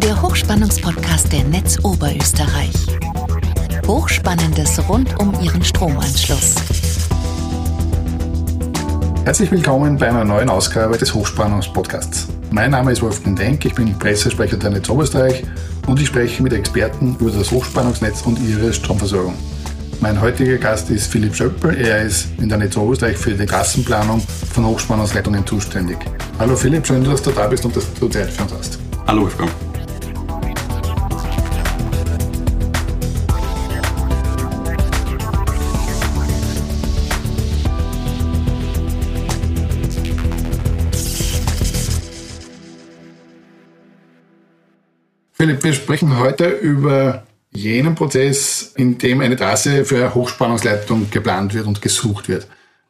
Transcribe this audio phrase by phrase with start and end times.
[0.00, 2.74] der Hochspannungspodcast der Netz Oberösterreich.
[3.86, 6.54] Hochspannendes rund um Ihren Stromanschluss.
[9.24, 12.28] Herzlich willkommen bei einer neuen Ausgabe des Hochspannungspodcasts.
[12.50, 15.44] Mein Name ist Wolfgang Denk, ich bin Pressesprecher der Netz Oberösterreich
[15.86, 19.34] und ich spreche mit Experten über das Hochspannungsnetz und ihre Stromversorgung.
[20.00, 21.74] Mein heutiger Gast ist Philipp Schöppel.
[21.74, 24.20] Er ist in der Netz Oberösterreich für die Trassenplanung
[24.52, 25.96] von Hochspannungsleitungen zuständig.
[26.38, 28.78] Hallo Philipp, schön, dass du da bist und dass du Zeit für uns hast.
[29.06, 29.65] Hallo Wolfgang.
[45.46, 51.68] Philipp, wir sprechen heute über jenen Prozess, in dem eine Trasse für Hochspannungsleitung geplant wird
[51.68, 52.48] und gesucht wird.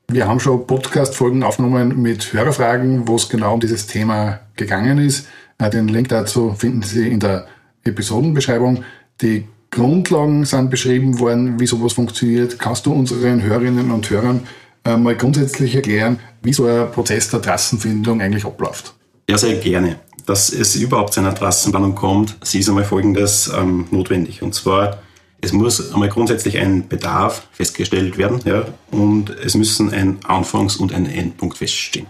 [0.09, 5.29] Wir haben schon Podcast-Folgen aufgenommen mit Hörerfragen, wo es genau um dieses Thema gegangen ist.
[5.59, 7.47] Äh, den Link dazu finden Sie in der
[7.85, 8.85] Episodenbeschreibung.
[9.21, 12.59] Die Grundlagen sind beschrieben worden, wie sowas funktioniert.
[12.59, 14.47] Kannst du unseren Hörerinnen und Hörern
[14.87, 18.95] äh, mal grundsätzlich erklären, wie so ein Prozess der Trassenfindung eigentlich abläuft?
[19.29, 19.97] Ja, sehr gerne
[20.27, 24.43] dass es überhaupt zu einer Trassenplanung kommt, sie ist einmal Folgendes ähm, notwendig.
[24.43, 24.99] Und zwar,
[25.41, 30.93] es muss einmal grundsätzlich ein Bedarf festgestellt werden ja, und es müssen ein Anfangs- und
[30.93, 32.07] ein Endpunkt feststehen.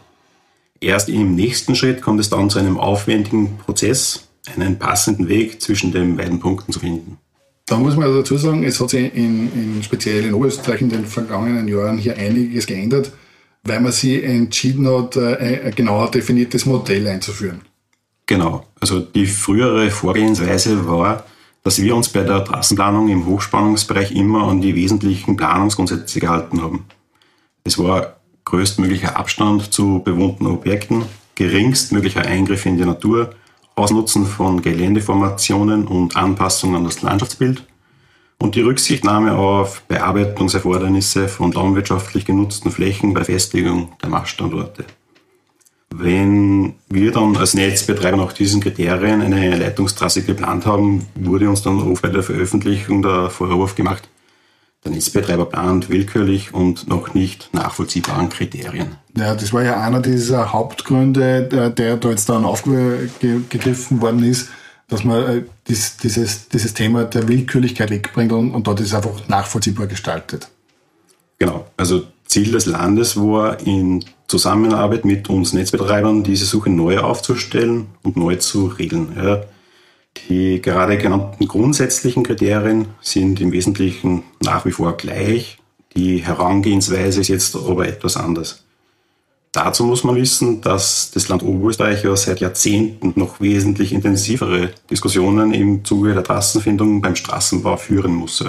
[0.80, 5.92] Erst im nächsten Schritt kommt es dann zu einem aufwendigen Prozess, einen passenden Weg zwischen
[5.92, 7.18] den beiden Punkten zu finden.
[7.66, 10.88] Da muss man also dazu sagen, es hat sich in, in speziell in Oberösterreich in
[10.88, 13.10] den vergangenen Jahren hier einiges geändert,
[13.64, 17.62] weil man sich entschieden hat, äh, ein genauer definiertes Modell einzuführen.
[18.26, 18.66] Genau.
[18.80, 21.24] Also die frühere Vorgehensweise war,
[21.62, 26.86] dass wir uns bei der Trassenplanung im Hochspannungsbereich immer an die wesentlichen Planungsgrundsätze gehalten haben.
[27.64, 31.04] Es war größtmöglicher Abstand zu bewohnten Objekten,
[31.34, 33.30] geringstmöglicher Eingriff in die Natur,
[33.74, 37.64] Ausnutzen von Geländeformationen und Anpassung an das Landschaftsbild
[38.38, 44.84] und die Rücksichtnahme auf Bearbeitungserfordernisse von landwirtschaftlich genutzten Flächen bei Festigung der Machstandorte.
[45.98, 51.80] Wenn wir dann als Netzbetreiber nach diesen Kriterien eine Leitungstrasse geplant haben, wurde uns dann
[51.80, 54.06] oft bei der Veröffentlichung der Vorwurf gemacht,
[54.84, 58.96] der Netzbetreiber plant willkürlich und noch nicht nachvollziehbaren Kriterien.
[59.16, 64.50] Ja, das war ja einer dieser Hauptgründe, der, der da jetzt dann aufgegriffen worden ist,
[64.88, 65.96] dass man äh, dieses,
[66.48, 70.48] dieses Thema der Willkürlichkeit wegbringt und, und dort ist einfach nachvollziehbar gestaltet.
[71.38, 72.04] Genau, also
[72.36, 78.36] Ziel des Landes war, in Zusammenarbeit mit uns Netzbetreibern diese Suche neu aufzustellen und neu
[78.36, 79.16] zu regeln.
[79.16, 79.40] Ja.
[80.28, 85.56] Die gerade genannten grundsätzlichen Kriterien sind im Wesentlichen nach wie vor gleich.
[85.96, 88.66] Die Herangehensweise ist jetzt aber etwas anders.
[89.52, 95.54] Dazu muss man wissen, dass das Land Oberösterreich ja seit Jahrzehnten noch wesentlich intensivere Diskussionen
[95.54, 98.44] im Zuge der Trassenfindung beim Straßenbau führen muss.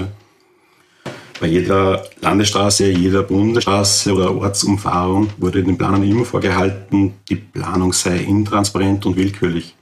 [1.39, 8.17] Bei jeder Landesstraße, jeder Bundesstraße oder Ortsumfahrung wurde den Planern immer vorgehalten, die Planung sei
[8.17, 9.75] intransparent und willkürlich.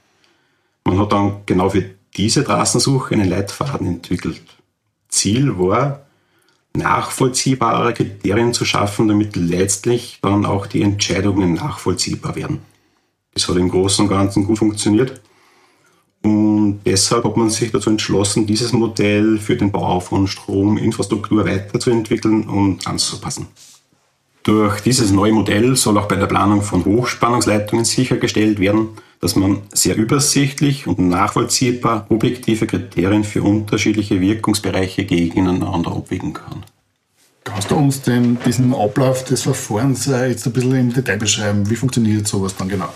[0.84, 1.84] Man hat dann genau für
[2.14, 4.42] diese Straßensuche einen Leitfaden entwickelt.
[5.08, 6.06] Ziel war,
[6.74, 12.60] nachvollziehbare Kriterien zu schaffen, damit letztlich dann auch die Entscheidungen nachvollziehbar werden.
[13.32, 15.22] Das hat im Großen und Ganzen gut funktioniert.
[16.84, 22.86] Deshalb hat man sich dazu entschlossen, dieses Modell für den Bau von Strominfrastruktur weiterzuentwickeln und
[22.86, 23.46] anzupassen.
[24.42, 29.62] Durch dieses neue Modell soll auch bei der Planung von Hochspannungsleitungen sichergestellt werden, dass man
[29.72, 36.64] sehr übersichtlich und nachvollziehbar objektive Kriterien für unterschiedliche Wirkungsbereiche gegeneinander abwägen kann.
[37.42, 41.68] Kannst du uns denn diesen Ablauf des Verfahrens äh, jetzt ein bisschen im Detail beschreiben?
[41.70, 42.92] Wie funktioniert sowas dann genau?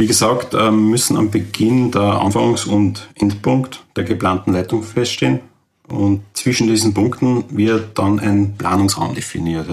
[0.00, 5.40] Wie gesagt, ähm, müssen am Beginn der Anfangs- und Endpunkt der geplanten Leitung feststehen.
[5.88, 9.68] Und zwischen diesen Punkten wird dann ein Planungsraum definiert.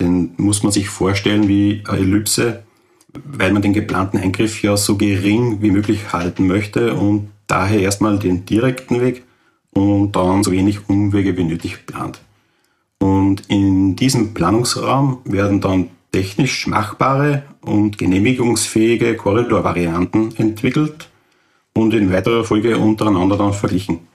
[0.00, 2.64] Den muss man sich vorstellen wie eine Ellipse,
[3.12, 8.18] weil man den geplanten Eingriff ja so gering wie möglich halten möchte und daher erstmal
[8.18, 9.22] den direkten Weg
[9.70, 12.20] und dann so wenig Umwege wie nötig plant.
[12.98, 21.08] Und in diesem Planungsraum werden dann technisch machbare und genehmigungsfähige Korridorvarianten entwickelt
[21.72, 24.06] und in weiterer Folge untereinander dann verglichen.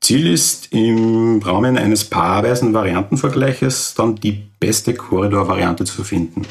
[0.00, 6.42] Ziel ist im Rahmen eines paarweisen Variantenvergleiches dann die beste Korridorvariante zu finden.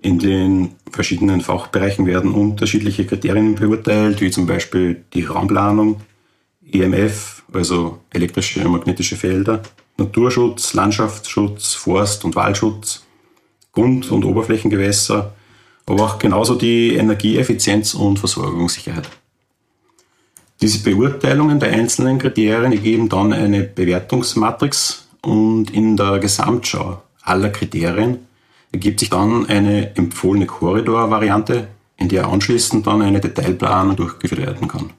[0.00, 6.00] In den verschiedenen Fachbereichen werden unterschiedliche Kriterien beurteilt, wie zum Beispiel die Raumplanung,
[6.70, 9.62] EMF, also elektrische und magnetische Felder,
[10.02, 13.02] Naturschutz, Landschaftsschutz, Forst- und Waldschutz,
[13.72, 15.32] Grund- und Oberflächengewässer
[15.86, 19.08] aber auch genauso die Energieeffizienz und Versorgungssicherheit.
[20.60, 28.26] Diese Beurteilungen der einzelnen Kriterien ergeben dann eine Bewertungsmatrix und in der Gesamtschau aller Kriterien
[28.70, 34.90] ergibt sich dann eine empfohlene Korridorvariante, in der anschließend dann eine Detailplanung durchgeführt werden kann.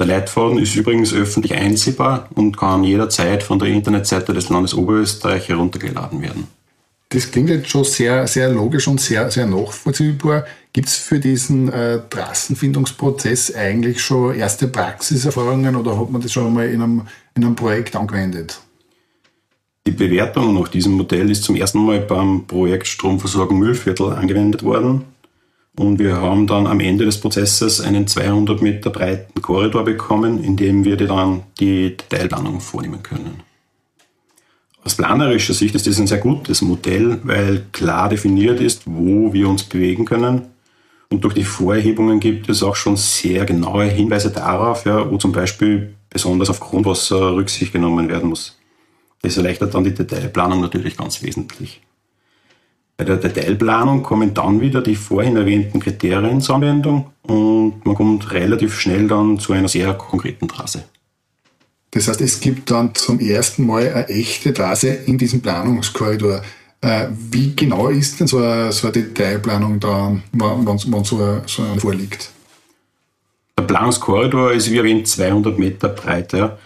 [0.00, 5.50] Der Leitfaden ist übrigens öffentlich einsehbar und kann jederzeit von der Internetseite des Landes Oberösterreich
[5.50, 6.46] heruntergeladen werden.
[7.10, 10.46] Das klingt jetzt schon sehr, sehr logisch und sehr, sehr nachvollziehbar.
[10.72, 16.54] Gibt es für diesen äh, Trassenfindungsprozess eigentlich schon erste Praxiserfahrungen oder hat man das schon
[16.54, 17.02] mal in einem,
[17.34, 18.58] in einem Projekt angewendet?
[19.86, 25.04] Die Bewertung nach diesem Modell ist zum ersten Mal beim Projekt Stromversorgung Müllviertel angewendet worden.
[25.80, 30.54] Und wir haben dann am Ende des Prozesses einen 200 Meter breiten Korridor bekommen, in
[30.54, 33.42] dem wir dann die Detailplanung vornehmen können.
[34.84, 39.48] Aus planerischer Sicht ist das ein sehr gutes Modell, weil klar definiert ist, wo wir
[39.48, 40.48] uns bewegen können.
[41.08, 45.32] Und durch die Vorerhebungen gibt es auch schon sehr genaue Hinweise darauf, ja, wo zum
[45.32, 48.58] Beispiel besonders auf Grundwasser Rücksicht genommen werden muss.
[49.22, 51.80] Das erleichtert dann die Detailplanung natürlich ganz wesentlich.
[53.00, 58.30] Bei der Detailplanung kommen dann wieder die vorhin erwähnten Kriterien zur Anwendung und man kommt
[58.30, 60.84] relativ schnell dann zu einer sehr konkreten Trasse.
[61.92, 66.42] Das heißt, es gibt dann zum ersten Mal eine echte Trasse in diesem Planungskorridor.
[66.82, 71.80] Äh, wie genau ist denn so eine, so eine Detailplanung da, wenn, so, so eine
[71.80, 72.30] vorliegt?
[73.58, 76.34] Der Planungskorridor ist wie erwähnt 200 Meter breit.
[76.34, 76.58] Ja.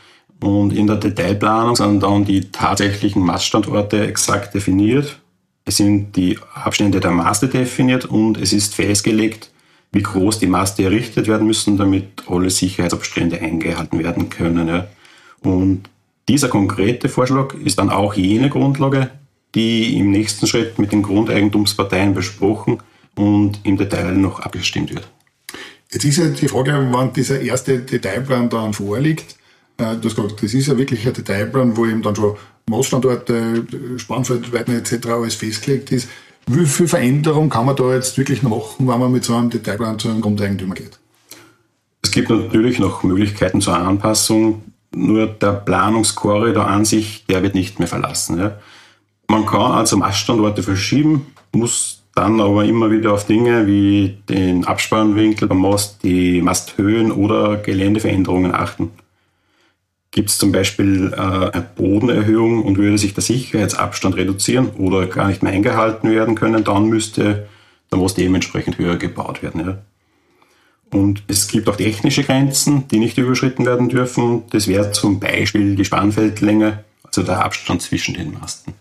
[0.43, 5.21] Und in der Detailplanung sind dann die tatsächlichen Maststandorte exakt definiert.
[5.65, 9.51] Es sind die Abstände der Maste definiert und es ist festgelegt,
[9.93, 14.69] wie groß die Maste errichtet werden müssen, damit alle Sicherheitsabstände eingehalten werden können.
[14.69, 14.89] Ja.
[15.41, 15.89] Und
[16.29, 19.11] dieser konkrete Vorschlag ist dann auch jene Grundlage,
[19.55, 22.79] die im nächsten Schritt mit den Grundeigentumsparteien besprochen
[23.15, 25.09] und im Detail noch abgestimmt wird.
[25.93, 29.37] Jetzt ist ja die Frage, wann dieser erste Detailplan dann vorliegt.
[29.79, 30.15] Äh, das
[30.53, 32.37] ist ja wirklich ein Detailplan, wo eben dann schon
[32.69, 33.67] Maßstandorte,
[33.97, 35.07] Spannfeldweiten etc.
[35.09, 36.09] alles festgelegt ist.
[36.47, 39.99] Wie viel Veränderung kann man da jetzt wirklich machen, wenn man mit so einem Detailplan
[39.99, 40.99] zu einem Grundeigentümer geht?
[42.03, 44.63] Es gibt natürlich noch Möglichkeiten zur Anpassung,
[44.95, 48.39] nur der Planungskorridor an sich, der wird nicht mehr verlassen.
[48.39, 48.59] Ja.
[49.29, 55.49] Man kann also Maststandorte verschieben, muss dann aber immer wieder auf Dinge wie den Abspannwinkel
[55.49, 58.91] beim Mast, die Masthöhen oder Geländeveränderungen achten.
[60.15, 65.27] Gibt es zum Beispiel äh, eine Bodenerhöhung und würde sich der Sicherheitsabstand reduzieren oder gar
[65.27, 67.49] nicht mehr eingehalten werden können, dann müsste
[67.91, 69.67] der Mast dementsprechend höher gebaut werden.
[69.67, 69.79] Ja.
[70.97, 74.45] Und es gibt auch technische Grenzen, die nicht überschritten werden dürfen.
[74.51, 78.75] Das wäre zum Beispiel die Spannfeldlänge, also der Abstand zwischen den Masten.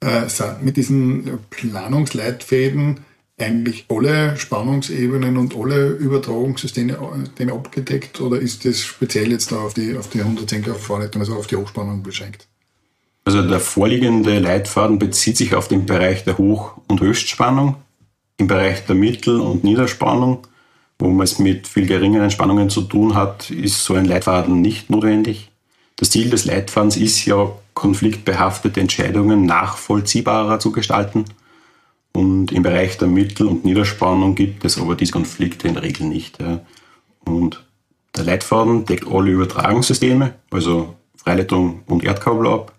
[0.00, 0.26] Äh,
[0.60, 2.98] mit diesen Planungsleitfäden
[3.38, 6.98] eigentlich alle Spannungsebenen und alle Übertragungssysteme
[7.38, 11.34] äh, abgedeckt oder ist das speziell jetzt auf die, auf die 110 kV Vorleitung, also
[11.34, 12.48] auf die Hochspannung beschränkt?
[13.24, 17.76] Also der vorliegende Leitfaden bezieht sich auf den Bereich der Hoch- und Höchstspannung,
[18.38, 20.46] im Bereich der Mittel- und Niederspannung,
[20.98, 24.90] wo man es mit viel geringeren Spannungen zu tun hat, ist so ein Leitfaden nicht
[24.90, 25.50] notwendig.
[25.96, 31.24] Das Ziel des Leitfadens ist ja, konfliktbehaftete Entscheidungen nachvollziehbarer zu gestalten.
[32.18, 36.08] Und im Bereich der Mittel- und Niederspannung gibt es aber diese Konflikte in der Regel
[36.08, 36.40] nicht.
[36.40, 36.62] Ja.
[37.24, 37.64] Und
[38.16, 42.74] der Leitfaden deckt alle Übertragungssysteme, also Freileitung und Erdkabel ab.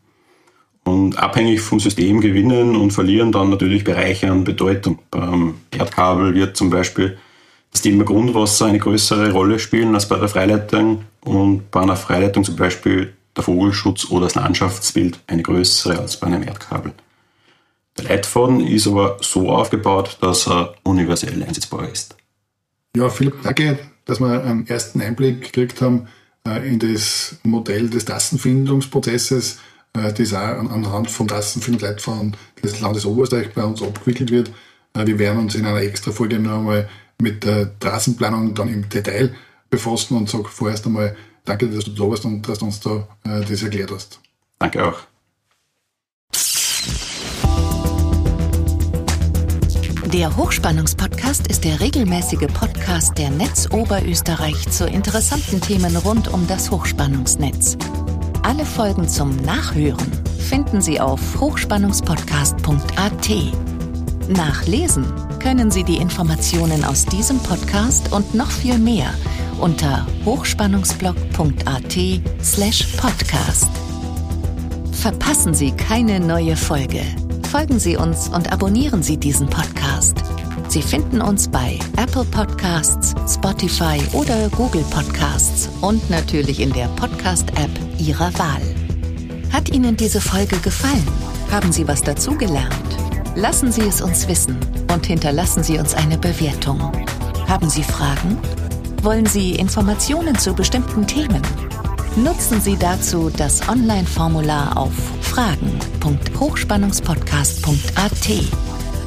[0.83, 4.99] Und abhängig vom System gewinnen und verlieren dann natürlich Bereiche an Bedeutung.
[5.09, 7.17] Beim Erdkabel wird zum Beispiel
[7.71, 12.43] das Thema Grundwasser eine größere Rolle spielen als bei der Freileitung und bei einer Freileitung
[12.43, 16.91] zum Beispiel der Vogelschutz oder das Landschaftsbild eine größere als bei einem Erdkabel.
[18.03, 22.15] Leitfaden ist aber so aufgebaut, dass er universell einsetzbar ist.
[22.95, 26.07] Ja, vielen Dank, dass wir einen ersten Einblick gekriegt haben
[26.45, 29.59] äh, in das Modell des Tassenfindungsprozesses,
[29.93, 34.51] äh, das auch anhand vom Tassenfindungsleitfaden des Landes Oberösterreich bei uns abgewickelt wird.
[34.95, 36.89] Äh, wir werden uns in einer extra Folge noch einmal
[37.21, 39.35] mit der Straßenplanung dann im Detail
[39.69, 41.15] befassen und sage vorerst einmal
[41.45, 44.19] danke, dass du da warst und dass du uns da das erklärt hast.
[44.57, 44.99] Danke auch.
[50.13, 56.71] Der Hochspannungspodcast ist der regelmäßige Podcast der Netz Oberösterreich zu interessanten Themen rund um das
[56.71, 57.77] Hochspannungsnetz.
[58.41, 63.29] Alle Folgen zum Nachhören finden Sie auf hochspannungspodcast.at.
[64.29, 65.05] Nachlesen
[65.37, 69.13] können Sie die Informationen aus diesem Podcast und noch viel mehr
[69.61, 71.97] unter hochspannungsblog.at
[72.43, 73.69] slash podcast.
[74.91, 77.03] Verpassen Sie keine neue Folge.
[77.49, 80.17] Folgen Sie uns und abonnieren Sie diesen Podcast.
[80.67, 87.71] Sie finden uns bei Apple Podcasts, Spotify oder Google Podcasts und natürlich in der Podcast-App
[87.97, 88.61] Ihrer Wahl.
[89.51, 91.07] Hat Ihnen diese Folge gefallen?
[91.49, 92.71] Haben Sie was dazugelernt?
[93.33, 94.55] Lassen Sie es uns wissen
[94.93, 96.79] und hinterlassen Sie uns eine Bewertung.
[97.47, 98.37] Haben Sie Fragen?
[99.01, 101.41] Wollen Sie Informationen zu bestimmten Themen?
[102.15, 104.93] Nutzen Sie dazu das Online-Formular auf
[105.39, 108.29] fragen.hochspannungspodcast.at.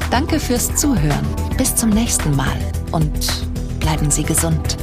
[0.09, 1.27] Danke fürs Zuhören.
[1.59, 2.57] Bis zum nächsten Mal
[2.91, 3.45] und
[3.79, 4.75] bleiben Sie gesund.